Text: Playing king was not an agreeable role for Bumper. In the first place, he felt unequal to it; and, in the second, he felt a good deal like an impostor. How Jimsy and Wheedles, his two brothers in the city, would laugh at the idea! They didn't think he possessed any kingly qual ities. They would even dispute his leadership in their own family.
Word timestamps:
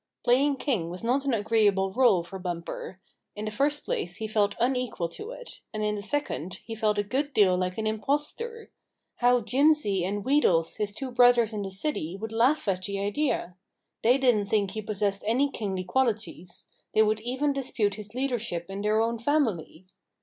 Playing 0.23 0.55
king 0.55 0.89
was 0.89 1.03
not 1.03 1.25
an 1.25 1.33
agreeable 1.35 1.91
role 1.91 2.23
for 2.23 2.39
Bumper. 2.39 2.99
In 3.35 3.45
the 3.45 3.51
first 3.51 3.85
place, 3.85 4.15
he 4.15 4.27
felt 4.27 4.55
unequal 4.59 5.07
to 5.09 5.29
it; 5.29 5.59
and, 5.71 5.83
in 5.83 5.93
the 5.93 6.01
second, 6.01 6.55
he 6.65 6.73
felt 6.73 6.97
a 6.97 7.03
good 7.03 7.33
deal 7.35 7.55
like 7.55 7.77
an 7.77 7.85
impostor. 7.85 8.71
How 9.17 9.41
Jimsy 9.41 10.03
and 10.03 10.23
Wheedles, 10.25 10.77
his 10.77 10.91
two 10.95 11.11
brothers 11.11 11.53
in 11.53 11.61
the 11.61 11.69
city, 11.69 12.17
would 12.19 12.31
laugh 12.31 12.67
at 12.67 12.81
the 12.85 12.99
idea! 12.99 13.55
They 14.01 14.17
didn't 14.17 14.47
think 14.47 14.71
he 14.71 14.81
possessed 14.81 15.23
any 15.27 15.51
kingly 15.51 15.83
qual 15.83 16.07
ities. 16.07 16.65
They 16.95 17.03
would 17.03 17.19
even 17.19 17.53
dispute 17.53 17.93
his 17.93 18.15
leadership 18.15 18.71
in 18.71 18.81
their 18.81 18.99
own 18.99 19.19
family. 19.19 19.85